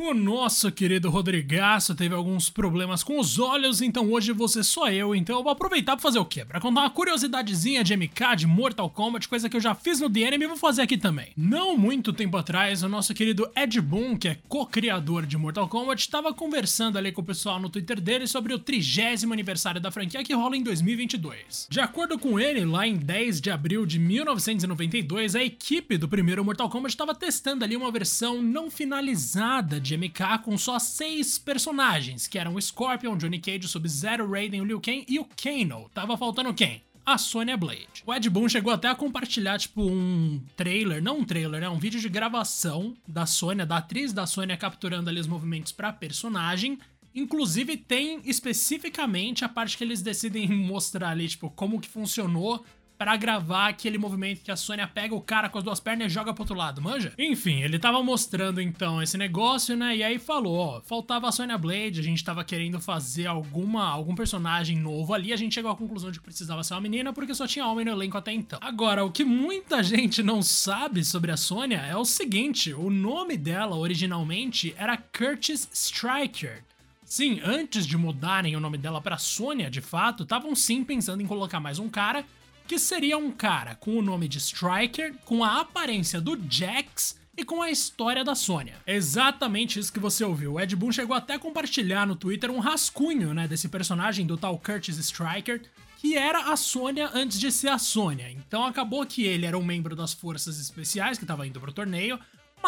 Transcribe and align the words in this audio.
O 0.00 0.14
nosso 0.14 0.70
querido 0.70 1.10
Rodrigaço 1.10 1.92
teve 1.92 2.14
alguns 2.14 2.48
problemas 2.48 3.02
com 3.02 3.18
os 3.18 3.36
olhos, 3.36 3.82
então 3.82 4.12
hoje 4.12 4.30
você 4.30 4.62
só 4.62 4.88
eu, 4.88 5.12
então 5.12 5.36
eu 5.36 5.42
vou 5.42 5.50
aproveitar 5.50 5.96
pra 5.96 6.02
fazer 6.02 6.20
o 6.20 6.24
quê? 6.24 6.44
Pra 6.44 6.60
contar 6.60 6.82
uma 6.82 6.90
curiosidadezinha 6.90 7.82
de 7.82 7.96
MK, 7.96 8.36
de 8.36 8.46
Mortal 8.46 8.88
Kombat, 8.88 9.26
coisa 9.26 9.48
que 9.48 9.56
eu 9.56 9.60
já 9.60 9.74
fiz 9.74 9.98
no 9.98 10.08
The 10.08 10.20
Enemy 10.20 10.44
e 10.44 10.46
vou 10.46 10.56
fazer 10.56 10.82
aqui 10.82 10.96
também. 10.96 11.32
Não 11.36 11.76
muito 11.76 12.12
tempo 12.12 12.36
atrás, 12.36 12.84
o 12.84 12.88
nosso 12.88 13.12
querido 13.12 13.50
Ed 13.56 13.80
Boon, 13.80 14.16
que 14.16 14.28
é 14.28 14.38
co-criador 14.46 15.26
de 15.26 15.36
Mortal 15.36 15.66
Kombat, 15.66 16.00
estava 16.00 16.32
conversando 16.32 16.96
ali 16.96 17.10
com 17.10 17.20
o 17.20 17.26
pessoal 17.26 17.58
no 17.58 17.68
Twitter 17.68 18.00
dele 18.00 18.28
sobre 18.28 18.54
o 18.54 18.58
trigésimo 18.60 19.32
aniversário 19.32 19.80
da 19.80 19.90
franquia 19.90 20.22
que 20.22 20.32
rola 20.32 20.56
em 20.56 20.62
2022. 20.62 21.66
De 21.68 21.80
acordo 21.80 22.16
com 22.20 22.38
ele, 22.38 22.64
lá 22.64 22.86
em 22.86 22.94
10 22.94 23.40
de 23.40 23.50
abril 23.50 23.84
de 23.84 23.98
1992, 23.98 25.34
a 25.34 25.42
equipe 25.42 25.98
do 25.98 26.08
primeiro 26.08 26.44
Mortal 26.44 26.70
Kombat 26.70 26.94
estava 26.94 27.16
testando 27.16 27.64
ali 27.64 27.76
uma 27.76 27.90
versão 27.90 28.40
não 28.40 28.70
finalizada 28.70 29.80
de 29.87 29.87
de 29.88 29.96
MK 29.96 30.42
com 30.44 30.58
só 30.58 30.78
seis 30.78 31.38
personagens, 31.38 32.26
que 32.26 32.38
eram 32.38 32.54
o 32.54 32.60
Scorpion, 32.60 33.16
Johnny 33.16 33.38
Cage, 33.38 33.64
o 33.64 33.68
Sub-Zero, 33.68 34.30
Raiden, 34.30 34.60
o 34.60 34.64
Liu 34.64 34.80
Kang 34.80 35.04
e 35.08 35.18
o 35.18 35.24
Kano. 35.24 35.90
Tava 35.94 36.16
faltando 36.16 36.52
quem? 36.52 36.82
a 37.06 37.16
Sonya 37.16 37.56
Blade. 37.56 38.02
O 38.04 38.12
Ed 38.12 38.28
Boon 38.28 38.50
chegou 38.50 38.70
até 38.70 38.86
a 38.86 38.94
compartilhar, 38.94 39.58
tipo, 39.58 39.82
um 39.82 40.42
trailer, 40.54 41.02
não 41.02 41.20
um 41.20 41.24
trailer, 41.24 41.62
é 41.62 41.68
um 41.68 41.78
vídeo 41.78 41.98
de 41.98 42.06
gravação 42.06 42.94
da 43.06 43.24
Sonya, 43.24 43.64
da 43.64 43.78
atriz 43.78 44.12
da 44.12 44.26
Sonya 44.26 44.58
capturando 44.58 45.08
ali 45.08 45.18
os 45.18 45.26
movimentos 45.26 45.72
pra 45.72 45.90
personagem. 45.90 46.78
Inclusive 47.14 47.78
tem 47.78 48.20
especificamente 48.26 49.42
a 49.42 49.48
parte 49.48 49.78
que 49.78 49.84
eles 49.84 50.02
decidem 50.02 50.46
mostrar 50.52 51.08
ali, 51.08 51.26
tipo, 51.28 51.48
como 51.48 51.80
que 51.80 51.88
funcionou 51.88 52.62
para 52.98 53.16
gravar 53.16 53.68
aquele 53.68 53.96
movimento 53.96 54.42
que 54.42 54.50
a 54.50 54.56
Sônia 54.56 54.88
pega 54.88 55.14
o 55.14 55.20
cara 55.20 55.48
com 55.48 55.56
as 55.56 55.64
duas 55.64 55.78
pernas 55.78 56.10
e 56.10 56.14
joga 56.14 56.34
pro 56.34 56.42
outro 56.42 56.56
lado, 56.56 56.82
manja? 56.82 57.12
Enfim, 57.16 57.62
ele 57.62 57.78
tava 57.78 58.02
mostrando 58.02 58.60
então 58.60 59.00
esse 59.00 59.16
negócio, 59.16 59.76
né? 59.76 59.96
E 59.96 60.02
aí 60.02 60.18
falou, 60.18 60.56
ó, 60.56 60.80
faltava 60.80 61.28
a 61.28 61.32
Sonya 61.32 61.56
Blade, 61.56 62.00
a 62.00 62.02
gente 62.02 62.24
tava 62.24 62.42
querendo 62.42 62.80
fazer 62.80 63.26
alguma 63.26 63.88
algum 63.88 64.16
personagem 64.16 64.76
novo 64.76 65.14
ali, 65.14 65.32
a 65.32 65.36
gente 65.36 65.54
chegou 65.54 65.70
à 65.70 65.76
conclusão 65.76 66.10
de 66.10 66.18
que 66.18 66.24
precisava 66.24 66.64
ser 66.64 66.74
uma 66.74 66.80
menina 66.80 67.12
porque 67.12 67.34
só 67.34 67.46
tinha 67.46 67.66
homem 67.66 67.84
no 67.84 67.92
elenco 67.92 68.18
até 68.18 68.32
então. 68.32 68.58
Agora, 68.60 69.04
o 69.04 69.12
que 69.12 69.24
muita 69.24 69.80
gente 69.84 70.20
não 70.20 70.42
sabe 70.42 71.04
sobre 71.04 71.30
a 71.30 71.36
Sônia 71.36 71.78
é 71.78 71.96
o 71.96 72.04
seguinte, 72.04 72.74
o 72.74 72.90
nome 72.90 73.36
dela 73.36 73.76
originalmente 73.76 74.74
era 74.76 74.96
Curtis 74.96 75.68
Striker. 75.72 76.64
Sim, 77.04 77.40
antes 77.44 77.86
de 77.86 77.96
mudarem 77.96 78.56
o 78.56 78.60
nome 78.60 78.76
dela 78.76 79.00
para 79.00 79.16
Sônia, 79.16 79.70
de 79.70 79.80
fato, 79.80 80.24
estavam 80.24 80.54
sim 80.54 80.82
pensando 80.84 81.22
em 81.22 81.26
colocar 81.26 81.60
mais 81.60 81.78
um 81.78 81.88
cara 81.88 82.24
que 82.68 82.78
seria 82.78 83.16
um 83.16 83.32
cara 83.32 83.74
com 83.74 83.96
o 83.96 84.02
nome 84.02 84.28
de 84.28 84.36
Striker, 84.36 85.14
com 85.24 85.42
a 85.42 85.60
aparência 85.60 86.20
do 86.20 86.38
Jax 86.50 87.18
e 87.34 87.42
com 87.42 87.62
a 87.62 87.70
história 87.70 88.22
da 88.22 88.34
Sônia. 88.34 88.76
Exatamente 88.86 89.78
isso 89.78 89.90
que 89.90 89.98
você 89.98 90.22
ouviu. 90.22 90.52
O 90.52 90.60
Ed 90.60 90.76
Boon 90.76 90.92
chegou 90.92 91.16
até 91.16 91.34
a 91.34 91.38
compartilhar 91.38 92.06
no 92.06 92.14
Twitter 92.14 92.50
um 92.50 92.58
rascunho, 92.58 93.32
né, 93.32 93.48
desse 93.48 93.70
personagem 93.70 94.26
do 94.26 94.36
tal 94.36 94.58
Curtis 94.58 94.98
Striker, 94.98 95.62
que 95.96 96.14
era 96.14 96.52
a 96.52 96.56
Sônia 96.56 97.10
antes 97.14 97.40
de 97.40 97.50
ser 97.50 97.68
a 97.68 97.78
Sônia. 97.78 98.30
Então 98.30 98.66
acabou 98.66 99.06
que 99.06 99.24
ele 99.24 99.46
era 99.46 99.56
um 99.56 99.64
membro 99.64 99.96
das 99.96 100.12
forças 100.12 100.60
especiais 100.60 101.16
que 101.16 101.24
estava 101.24 101.46
indo 101.46 101.58
pro 101.58 101.72
torneio, 101.72 102.20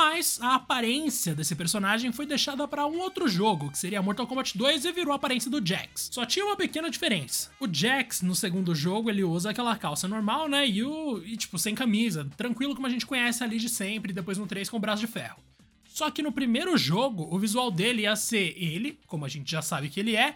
mas 0.02 0.40
a 0.40 0.54
aparência 0.54 1.34
desse 1.34 1.54
personagem 1.54 2.10
foi 2.10 2.24
deixada 2.24 2.66
para 2.66 2.86
um 2.86 3.00
outro 3.00 3.28
jogo, 3.28 3.70
que 3.70 3.76
seria 3.76 4.00
Mortal 4.00 4.26
Kombat 4.26 4.56
2 4.56 4.86
e 4.86 4.92
virou 4.92 5.12
a 5.12 5.16
aparência 5.16 5.50
do 5.50 5.64
Jax. 5.64 6.08
Só 6.10 6.24
tinha 6.24 6.46
uma 6.46 6.56
pequena 6.56 6.88
diferença. 6.88 7.50
O 7.60 7.68
Jax, 7.70 8.22
no 8.22 8.34
segundo 8.34 8.74
jogo, 8.74 9.10
ele 9.10 9.22
usa 9.22 9.50
aquela 9.50 9.76
calça 9.76 10.08
normal, 10.08 10.48
né, 10.48 10.66
e, 10.66 10.82
o, 10.82 11.22
e 11.22 11.36
tipo, 11.36 11.58
sem 11.58 11.74
camisa, 11.74 12.26
tranquilo 12.34 12.74
como 12.74 12.86
a 12.86 12.90
gente 12.90 13.04
conhece 13.04 13.44
ali 13.44 13.58
de 13.58 13.68
sempre, 13.68 14.14
depois 14.14 14.38
no 14.38 14.46
3 14.46 14.70
com 14.70 14.78
o 14.78 14.80
braço 14.80 15.02
de 15.02 15.06
ferro. 15.06 15.36
Só 15.84 16.10
que 16.10 16.22
no 16.22 16.32
primeiro 16.32 16.78
jogo, 16.78 17.28
o 17.30 17.38
visual 17.38 17.70
dele 17.70 18.02
ia 18.02 18.16
ser 18.16 18.54
ele, 18.56 18.98
como 19.06 19.26
a 19.26 19.28
gente 19.28 19.50
já 19.50 19.60
sabe 19.60 19.90
que 19.90 20.00
ele 20.00 20.16
é, 20.16 20.34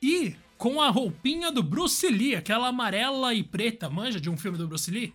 e 0.00 0.36
com 0.56 0.80
a 0.80 0.88
roupinha 0.88 1.50
do 1.50 1.64
Bruce 1.64 2.06
Lee, 2.06 2.36
aquela 2.36 2.68
amarela 2.68 3.34
e 3.34 3.42
preta, 3.42 3.90
manja 3.90 4.20
de 4.20 4.30
um 4.30 4.36
filme 4.36 4.56
do 4.56 4.68
Bruce 4.68 4.88
Lee? 4.88 5.12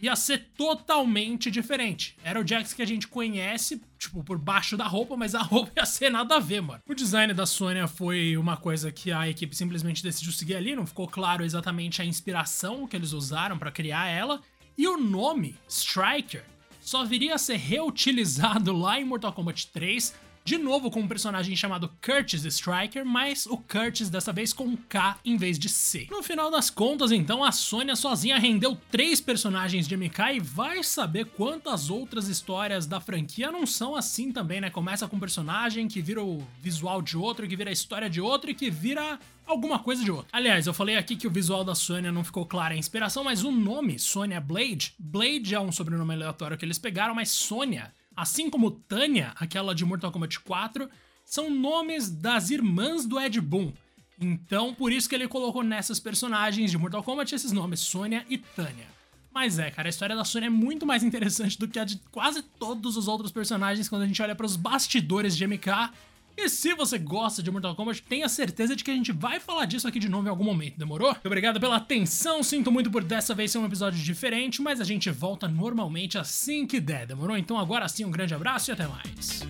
Ia 0.00 0.14
ser 0.14 0.50
totalmente 0.56 1.50
diferente. 1.50 2.16
Era 2.22 2.40
o 2.40 2.46
Jax 2.46 2.72
que 2.72 2.82
a 2.82 2.86
gente 2.86 3.08
conhece, 3.08 3.80
tipo, 3.98 4.22
por 4.22 4.38
baixo 4.38 4.76
da 4.76 4.86
roupa, 4.86 5.16
mas 5.16 5.34
a 5.34 5.40
roupa 5.42 5.72
ia 5.76 5.86
ser 5.86 6.10
nada 6.10 6.36
a 6.36 6.40
ver, 6.40 6.60
mano. 6.60 6.82
O 6.88 6.94
design 6.94 7.32
da 7.32 7.46
Sônia 7.46 7.86
foi 7.86 8.36
uma 8.36 8.56
coisa 8.56 8.92
que 8.92 9.10
a 9.10 9.28
equipe 9.28 9.56
simplesmente 9.56 10.02
decidiu 10.02 10.32
seguir 10.32 10.56
ali, 10.56 10.76
não 10.76 10.86
ficou 10.86 11.08
claro 11.08 11.44
exatamente 11.44 12.02
a 12.02 12.04
inspiração 12.04 12.86
que 12.86 12.96
eles 12.96 13.12
usaram 13.12 13.58
para 13.58 13.70
criar 13.70 14.06
ela. 14.06 14.40
E 14.76 14.86
o 14.86 14.98
nome, 14.98 15.56
Striker, 15.68 16.44
só 16.80 17.04
viria 17.04 17.34
a 17.34 17.38
ser 17.38 17.56
reutilizado 17.56 18.72
lá 18.72 19.00
em 19.00 19.04
Mortal 19.04 19.32
Kombat 19.32 19.68
3 19.68 20.14
de 20.46 20.56
novo 20.56 20.92
com 20.92 21.00
um 21.00 21.08
personagem 21.08 21.56
chamado 21.56 21.90
Curtis 22.00 22.44
Striker, 22.44 23.04
mas 23.04 23.46
o 23.46 23.56
Curtis 23.56 24.08
dessa 24.08 24.32
vez 24.32 24.52
com 24.52 24.76
K 24.76 25.18
em 25.24 25.36
vez 25.36 25.58
de 25.58 25.68
C. 25.68 26.06
No 26.08 26.22
final 26.22 26.52
das 26.52 26.70
contas, 26.70 27.10
então, 27.10 27.42
a 27.42 27.50
Sônia 27.50 27.96
sozinha 27.96 28.38
rendeu 28.38 28.78
três 28.88 29.20
personagens 29.20 29.88
de 29.88 29.96
MK 29.96 30.36
e 30.36 30.40
vai 30.40 30.84
saber 30.84 31.24
quantas 31.24 31.90
outras 31.90 32.28
histórias 32.28 32.86
da 32.86 33.00
franquia 33.00 33.50
não 33.50 33.66
são 33.66 33.96
assim 33.96 34.30
também, 34.30 34.60
né? 34.60 34.70
Começa 34.70 35.08
com 35.08 35.16
um 35.16 35.20
personagem 35.20 35.88
que 35.88 36.00
vira 36.00 36.22
o 36.22 36.40
visual 36.62 37.02
de 37.02 37.16
outro, 37.16 37.48
que 37.48 37.56
vira 37.56 37.70
a 37.70 37.72
história 37.72 38.08
de 38.08 38.20
outro 38.20 38.48
e 38.48 38.54
que 38.54 38.70
vira 38.70 39.18
alguma 39.44 39.80
coisa 39.80 40.04
de 40.04 40.12
outro. 40.12 40.28
Aliás, 40.32 40.68
eu 40.68 40.74
falei 40.74 40.96
aqui 40.96 41.16
que 41.16 41.26
o 41.26 41.30
visual 41.30 41.64
da 41.64 41.74
Sônia 41.74 42.12
não 42.12 42.22
ficou 42.22 42.46
clara 42.46 42.72
a 42.72 42.78
inspiração, 42.78 43.24
mas 43.24 43.42
o 43.42 43.50
nome, 43.50 43.98
Sônia 43.98 44.40
Blade, 44.40 44.94
Blade 44.96 45.56
é 45.56 45.60
um 45.60 45.72
sobrenome 45.72 46.14
aleatório 46.14 46.56
que 46.56 46.64
eles 46.64 46.78
pegaram, 46.78 47.16
mas 47.16 47.30
Sônia 47.30 47.92
assim 48.16 48.48
como 48.48 48.70
Tanya, 48.70 49.34
aquela 49.36 49.74
de 49.74 49.84
Mortal 49.84 50.10
Kombat 50.10 50.40
4, 50.40 50.88
são 51.24 51.50
nomes 51.50 52.08
das 52.08 52.50
irmãs 52.50 53.04
do 53.04 53.20
Ed 53.20 53.40
Boon. 53.40 53.72
Então, 54.18 54.72
por 54.72 54.90
isso 54.90 55.08
que 55.08 55.14
ele 55.14 55.28
colocou 55.28 55.62
nessas 55.62 56.00
personagens 56.00 56.70
de 56.70 56.78
Mortal 56.78 57.02
Kombat 57.02 57.34
esses 57.34 57.52
nomes, 57.52 57.80
Sonya 57.80 58.24
e 58.30 58.38
Tanya. 58.38 58.86
Mas 59.34 59.58
é, 59.58 59.70
cara, 59.70 59.88
a 59.88 59.90
história 59.90 60.16
da 60.16 60.24
Sonya 60.24 60.46
é 60.46 60.50
muito 60.50 60.86
mais 60.86 61.02
interessante 61.04 61.58
do 61.58 61.68
que 61.68 61.78
a 61.78 61.84
de 61.84 62.00
quase 62.10 62.42
todos 62.42 62.96
os 62.96 63.06
outros 63.06 63.30
personagens 63.30 63.86
quando 63.88 64.02
a 64.02 64.06
gente 64.06 64.22
olha 64.22 64.34
para 64.34 64.46
os 64.46 64.56
bastidores 64.56 65.36
de 65.36 65.46
MK 65.46 65.90
e 66.36 66.48
se 66.48 66.74
você 66.74 66.98
gosta 66.98 67.42
de 67.42 67.50
Mortal 67.50 67.74
Kombat, 67.74 68.02
tenha 68.02 68.28
certeza 68.28 68.76
de 68.76 68.84
que 68.84 68.90
a 68.90 68.94
gente 68.94 69.12
vai 69.12 69.40
falar 69.40 69.64
disso 69.64 69.88
aqui 69.88 69.98
de 69.98 70.08
novo 70.08 70.26
em 70.26 70.30
algum 70.30 70.44
momento, 70.44 70.78
demorou? 70.78 71.12
Muito 71.12 71.26
obrigado 71.26 71.58
pela 71.58 71.76
atenção, 71.76 72.42
sinto 72.42 72.70
muito 72.70 72.90
por 72.90 73.02
dessa 73.02 73.34
vez 73.34 73.50
ser 73.50 73.58
um 73.58 73.64
episódio 73.64 74.02
diferente, 74.02 74.60
mas 74.60 74.80
a 74.80 74.84
gente 74.84 75.10
volta 75.10 75.48
normalmente 75.48 76.18
assim 76.18 76.66
que 76.66 76.80
der, 76.80 77.06
demorou? 77.06 77.36
Então 77.36 77.58
agora 77.58 77.88
sim, 77.88 78.04
um 78.04 78.10
grande 78.10 78.34
abraço 78.34 78.70
e 78.70 78.72
até 78.72 78.86
mais. 78.86 79.46